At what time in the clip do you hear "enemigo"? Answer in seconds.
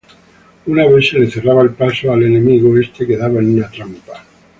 2.23-2.75